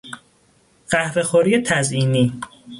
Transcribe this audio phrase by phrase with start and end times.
[0.91, 2.25] قهوه خوری تزئینی